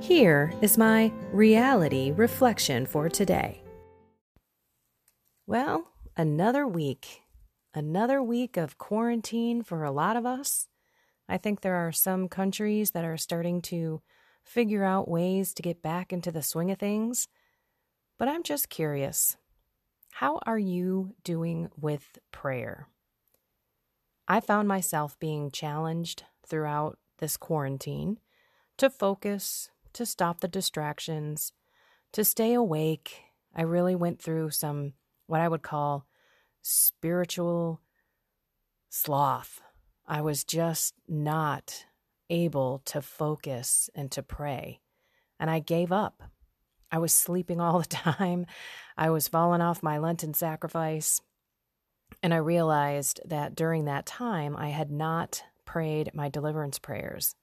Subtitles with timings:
[0.00, 3.62] Here is my reality reflection for today.
[5.46, 7.22] Well, another week.
[7.74, 10.68] Another week of quarantine for a lot of us.
[11.28, 14.02] I think there are some countries that are starting to
[14.44, 17.26] figure out ways to get back into the swing of things.
[18.18, 19.36] But I'm just curious
[20.12, 22.88] how are you doing with prayer?
[24.28, 28.18] I found myself being challenged throughout this quarantine
[28.78, 31.52] to focus, to stop the distractions,
[32.12, 33.22] to stay awake.
[33.54, 34.92] I really went through some
[35.26, 36.06] what I would call
[36.62, 37.80] spiritual
[38.90, 39.60] sloth.
[40.06, 41.86] I was just not
[42.28, 44.80] able to focus and to pray.
[45.40, 46.22] And I gave up.
[46.90, 48.46] I was sleeping all the time.
[48.96, 51.20] I was falling off my Lenten sacrifice.
[52.22, 57.34] And I realized that during that time, I had not prayed my deliverance prayers.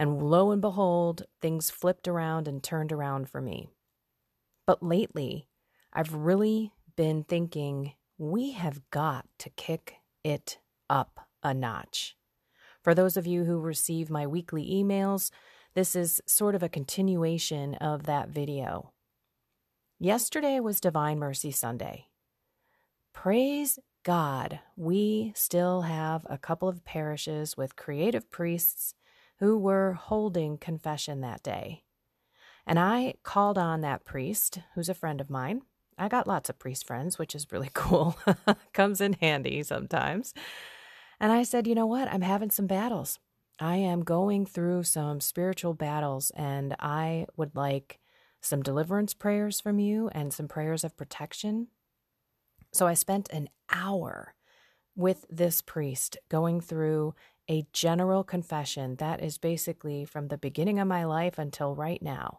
[0.00, 3.68] And lo and behold, things flipped around and turned around for me.
[4.66, 5.46] But lately,
[5.92, 12.16] I've really been thinking we have got to kick it up a notch.
[12.82, 15.30] For those of you who receive my weekly emails,
[15.74, 18.92] this is sort of a continuation of that video.
[19.98, 22.06] Yesterday was Divine Mercy Sunday.
[23.12, 28.94] Praise God, we still have a couple of parishes with creative priests
[29.40, 31.82] who were holding confession that day.
[32.66, 35.62] And I called on that priest, who's a friend of mine.
[35.98, 38.16] I got lots of priest friends, which is really cool.
[38.72, 40.32] Comes in handy sometimes.
[41.18, 42.08] And I said, you know what?
[42.12, 43.18] I'm having some battles.
[43.58, 47.98] I am going through some spiritual battles, and I would like
[48.40, 51.68] some deliverance prayers from you and some prayers of protection.
[52.72, 54.34] So I spent an hour
[54.96, 57.14] with this priest going through
[57.50, 62.38] a general confession that is basically from the beginning of my life until right now.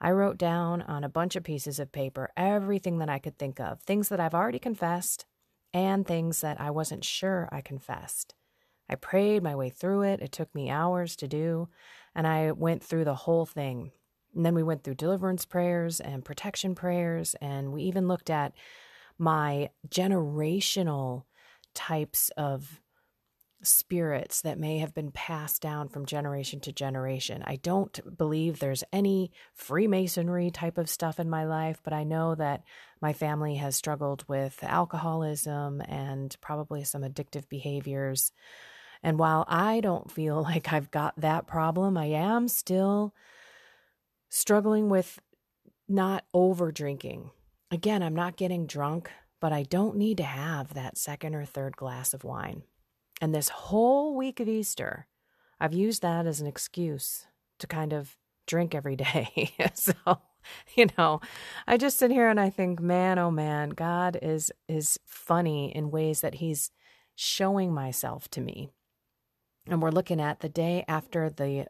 [0.00, 3.60] I wrote down on a bunch of pieces of paper everything that I could think
[3.60, 5.26] of, things that I've already confessed
[5.74, 8.34] and things that I wasn't sure I confessed.
[8.88, 10.20] I prayed my way through it.
[10.20, 11.68] It took me hours to do,
[12.14, 13.92] and I went through the whole thing.
[14.34, 18.54] And then we went through deliverance prayers and protection prayers, and we even looked at
[19.18, 21.24] my generational
[21.74, 22.80] types of
[23.62, 27.42] spirits that may have been passed down from generation to generation.
[27.46, 32.34] I don't believe there's any Freemasonry type of stuff in my life, but I know
[32.36, 32.62] that
[33.00, 38.32] my family has struggled with alcoholism and probably some addictive behaviors.
[39.02, 43.14] And while I don't feel like I've got that problem, I am still
[44.28, 45.18] struggling with
[45.88, 47.30] not over drinking.
[47.70, 51.76] Again, I'm not getting drunk, but I don't need to have that second or third
[51.76, 52.62] glass of wine.
[53.20, 55.06] And this whole week of Easter,
[55.60, 57.26] I've used that as an excuse
[57.58, 59.52] to kind of drink every day.
[59.74, 59.94] so,
[60.74, 61.20] you know,
[61.66, 65.90] I just sit here and I think, man, oh man, God is is funny in
[65.90, 66.70] ways that he's
[67.14, 68.70] showing myself to me.
[69.66, 71.66] And we're looking at the day after the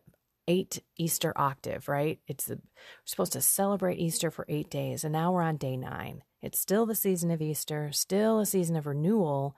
[0.47, 2.21] eight Easter octave, right?
[2.27, 2.63] It's the, we're
[3.05, 6.23] supposed to celebrate Easter for eight days, and now we're on day nine.
[6.41, 9.57] It's still the season of Easter, still a season of renewal,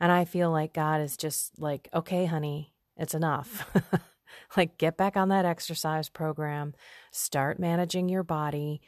[0.00, 3.70] and I feel like God is just like, okay, honey, it's enough.
[4.56, 6.74] like, get back on that exercise program,
[7.10, 8.80] start managing your body.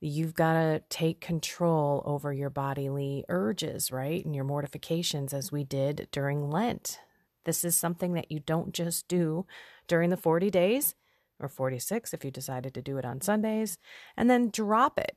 [0.00, 4.24] You've got to take control over your bodily urges, right?
[4.24, 6.98] And your mortifications, as we did during Lent.
[7.44, 9.46] This is something that you don't just do
[9.86, 10.94] during the 40 days
[11.40, 13.78] or 46 if you decided to do it on Sundays
[14.16, 15.16] and then drop it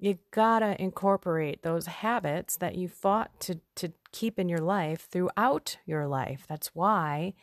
[0.00, 5.76] you gotta incorporate those habits that you fought to, to keep in your life throughout
[5.84, 6.46] your life.
[6.48, 7.34] That's why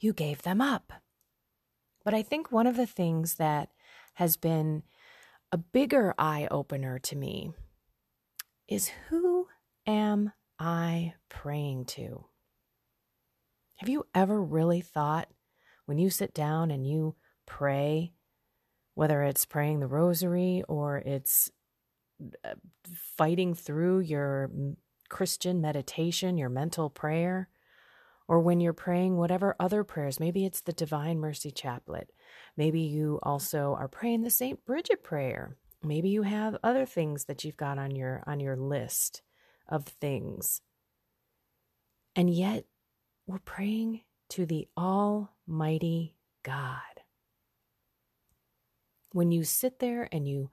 [0.00, 0.92] you gave them up.
[2.04, 3.68] But I think one of the things that
[4.14, 4.82] has been
[5.52, 7.52] a bigger eye opener to me
[8.66, 9.46] is who
[9.86, 12.24] am I praying to?
[13.76, 15.28] Have you ever really thought
[15.86, 17.14] when you sit down and you
[17.46, 18.12] pray,
[18.94, 21.50] whether it's praying the rosary or it's
[23.16, 24.50] fighting through your
[25.08, 27.48] Christian meditation, your mental prayer,
[28.28, 32.12] or when you're praying whatever other prayers, maybe it's the Divine Mercy Chaplet.
[32.56, 34.64] Maybe you also are praying the St.
[34.64, 35.56] Bridget prayer.
[35.82, 39.22] Maybe you have other things that you've got on your on your list
[39.68, 40.60] of things.
[42.14, 42.66] And yet
[43.26, 46.14] we're praying to the Almighty
[46.44, 46.80] God.
[49.12, 50.50] When you sit there and you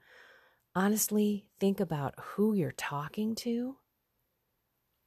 [0.77, 3.77] honestly think about who you're talking to,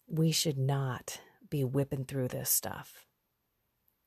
[0.09, 3.07] we should not be whipping through this stuff.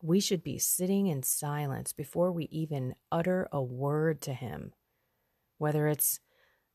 [0.02, 4.74] We should be sitting in silence before we even utter a word to Him,
[5.58, 6.20] whether it's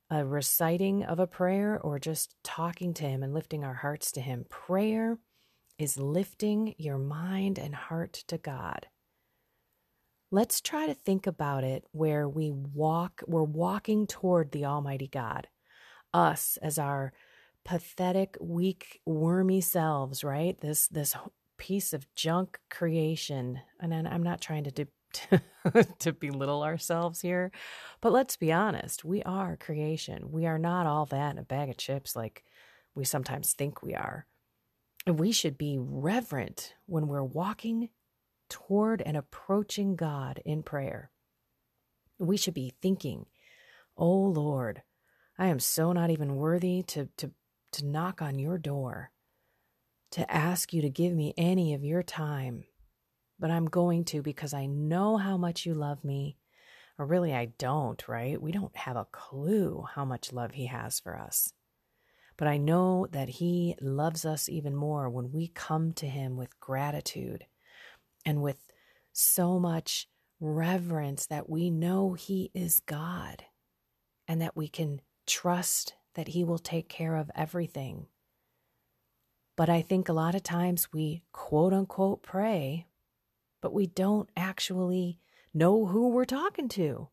[0.08, 4.22] a reciting of a prayer or just talking to Him and lifting our hearts to
[4.22, 4.46] Him.
[4.48, 5.18] Prayer
[5.78, 8.86] is lifting your mind and heart to God.
[10.30, 15.48] Let's try to think about it where we walk, we're walking toward the Almighty God,
[16.12, 17.12] us as our
[17.64, 20.58] pathetic, weak, wormy selves, right?
[20.60, 21.14] This this
[21.56, 23.60] piece of junk creation.
[23.80, 24.86] And I'm not trying to do,
[25.98, 27.50] to belittle ourselves here,
[28.00, 30.30] but let's be honest, we are creation.
[30.30, 32.44] We are not all that in a bag of chips like
[32.94, 34.26] we sometimes think we are.
[35.06, 37.88] And we should be reverent when we're walking
[38.48, 41.10] toward and approaching God in prayer.
[42.18, 43.26] We should be thinking,
[43.96, 44.82] Oh Lord,
[45.38, 47.30] I am so not even worthy to, to,
[47.72, 49.10] to knock on your door,
[50.12, 52.64] to ask you to give me any of your time.
[53.38, 56.36] But I'm going to because I know how much you love me.
[56.98, 58.42] Or really, I don't, right?
[58.42, 61.52] We don't have a clue how much love He has for us.
[62.36, 66.58] But I know that He loves us even more when we come to Him with
[66.58, 67.46] gratitude
[68.28, 68.58] and with
[69.14, 70.06] so much
[70.38, 73.44] reverence that we know He is God
[74.28, 78.06] and that we can trust that He will take care of everything.
[79.56, 82.86] But I think a lot of times we quote unquote pray,
[83.62, 85.20] but we don't actually
[85.54, 87.08] know who we're talking to.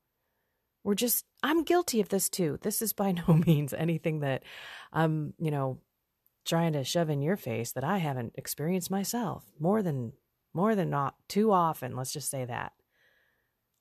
[0.83, 2.59] We're just, I'm guilty of this too.
[2.61, 4.43] This is by no means anything that
[4.91, 5.79] I'm, you know,
[6.43, 10.11] trying to shove in your face that I haven't experienced myself more than,
[10.55, 11.95] more than not too often.
[11.95, 12.73] Let's just say that.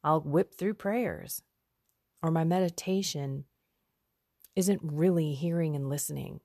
[0.02, 1.42] I'll whip through prayers
[2.22, 3.44] or my meditation
[4.56, 6.40] isn't really hearing and listening.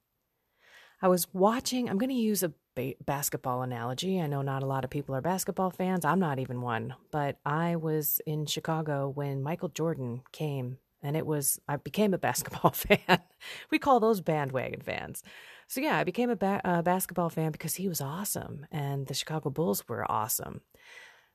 [1.01, 4.19] I was watching, I'm going to use a ba- basketball analogy.
[4.19, 6.03] I know not a lot of people are basketball fans.
[6.03, 11.25] I'm not even one, but I was in Chicago when Michael Jordan came and it
[11.25, 13.21] was, I became a basketball fan.
[13.71, 15.23] we call those bandwagon fans.
[15.69, 19.13] So yeah, I became a ba- uh, basketball fan because he was awesome and the
[19.13, 20.61] Chicago Bulls were awesome.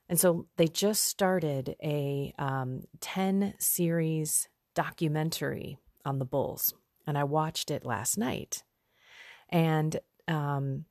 [0.09, 6.73] And so they just started a um, 10 series documentary on the Bulls.
[7.07, 8.61] And I watched it last night.
[9.47, 9.97] And
[10.27, 10.83] um,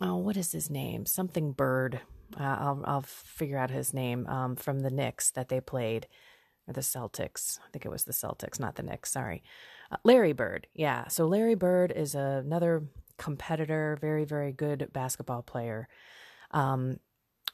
[0.00, 1.06] oh, what is his name?
[1.06, 2.00] Something Bird.
[2.38, 6.06] Uh, I'll I'll figure out his name um, from the Knicks that they played,
[6.66, 7.58] or the Celtics.
[7.60, 9.12] I think it was the Celtics, not the Knicks.
[9.12, 9.42] Sorry,
[9.90, 10.66] uh, Larry Bird.
[10.74, 12.84] Yeah, so Larry Bird is another
[13.16, 15.88] competitor, very very good basketball player.
[16.50, 17.00] Um,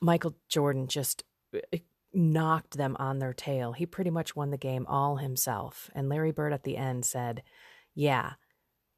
[0.01, 1.25] Michael Jordan just
[1.55, 1.79] uh,
[2.13, 3.73] knocked them on their tail.
[3.73, 5.91] He pretty much won the game all himself.
[5.95, 7.43] And Larry Bird at the end said,
[7.95, 8.35] "Yeah,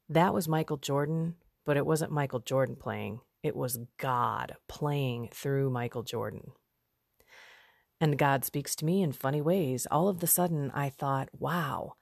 [0.09, 3.19] that was Michael Jordan, but it wasn't Michael Jordan playing.
[3.43, 6.51] It was God playing through Michael Jordan.
[7.99, 9.87] And God speaks to me in funny ways.
[9.89, 11.93] All of the sudden, I thought, wow.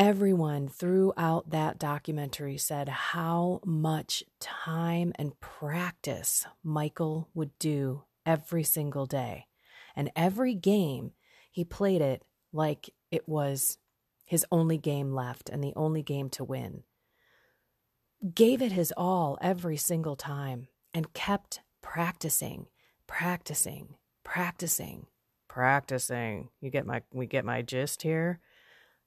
[0.00, 9.04] Everyone throughout that documentary said how much time and practice Michael would do every single
[9.04, 9.44] day.
[9.94, 11.12] And every game,
[11.50, 13.76] he played it like it was
[14.24, 16.84] his only game left and the only game to win
[18.34, 22.68] gave it his all every single time and kept practicing,
[23.06, 25.08] practicing, practicing,
[25.46, 26.48] practicing.
[26.62, 28.40] You get my we get my gist here?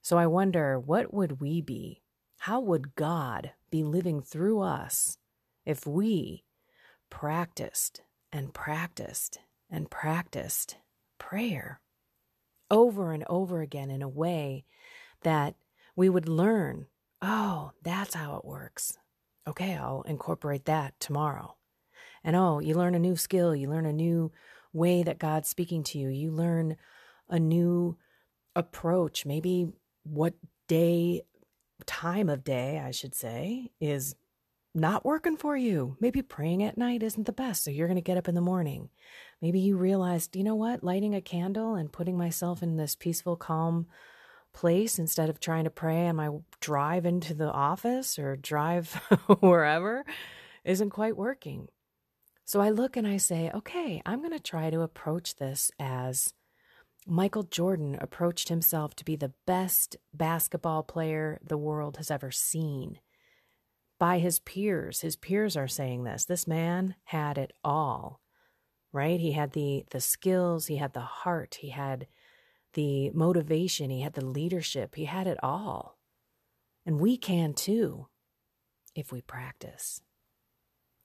[0.03, 2.03] So I wonder what would we be?
[2.37, 5.17] How would God be living through us
[5.65, 6.43] if we
[7.09, 9.39] practiced and practiced
[9.71, 10.77] and practiced
[11.17, 11.81] prayer
[12.69, 14.65] over and over again in a way
[15.21, 15.55] that
[15.95, 16.85] we would learn,
[17.21, 18.99] oh, that's how it works
[19.47, 21.55] okay, I'll incorporate that tomorrow.
[22.23, 24.31] And oh, you learn a new skill, you learn a new
[24.71, 26.77] way that God's speaking to you, you learn
[27.29, 27.97] a new
[28.55, 29.67] approach, maybe
[30.03, 30.33] what
[30.67, 31.23] day
[31.85, 34.15] time of day, I should say, is
[34.75, 35.97] not working for you.
[35.99, 38.41] Maybe praying at night isn't the best, so you're going to get up in the
[38.41, 38.89] morning.
[39.41, 43.35] Maybe you realized, you know what, lighting a candle and putting myself in this peaceful,
[43.35, 43.87] calm
[44.53, 46.29] place instead of trying to pray on my
[46.59, 48.93] drive into the office or drive
[49.39, 50.05] wherever
[50.63, 51.67] isn't quite working.
[52.45, 56.33] So I look and I say, okay, I'm going to try to approach this as
[57.05, 62.99] Michael Jordan approached himself to be the best basketball player the world has ever seen.
[63.99, 66.25] By his peers, his peers are saying this.
[66.25, 68.21] This man had it all,
[68.91, 69.19] right?
[69.19, 72.07] He had the the skills, he had the heart, he had
[72.73, 75.97] the motivation, he had the leadership, he had it all.
[76.85, 78.07] And we can too
[78.95, 80.01] if we practice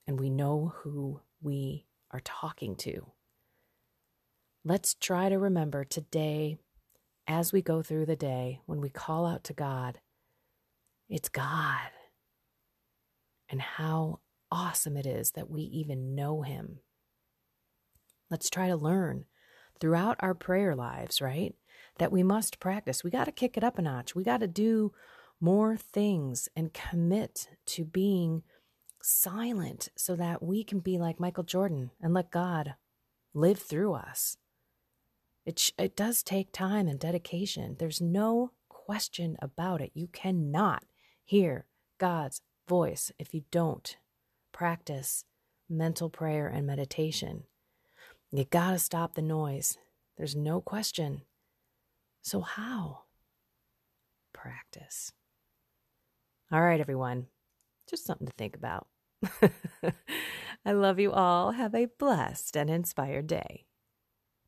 [0.07, 3.11] and we know who we are talking to.
[4.65, 6.57] Let's try to remember today,
[7.25, 9.99] as we go through the day, when we call out to God,
[11.07, 11.89] it's God.
[13.47, 14.19] And how
[14.51, 16.79] awesome it is that we even know Him.
[18.29, 19.25] Let's try to learn
[19.79, 21.55] throughout our prayer lives, right?
[21.97, 23.01] That we must practice.
[23.01, 24.13] We got to kick it up a notch.
[24.13, 24.91] We got to do
[25.39, 28.43] more things and commit to being
[29.01, 32.75] silent so that we can be like Michael Jordan and let God
[33.33, 34.35] live through us.
[35.49, 37.75] It, sh- it does take time and dedication.
[37.79, 39.89] There's no question about it.
[39.95, 40.83] You cannot
[41.25, 41.65] hear
[41.97, 43.97] God's voice if you don't
[44.51, 45.25] practice
[45.67, 47.45] mental prayer and meditation.
[48.31, 49.75] You got to stop the noise.
[50.17, 51.23] There's no question.
[52.21, 53.05] So, how?
[54.33, 55.13] Practice.
[56.51, 57.25] All right, everyone.
[57.89, 58.85] Just something to think about.
[60.63, 61.53] I love you all.
[61.53, 63.65] Have a blessed and inspired day.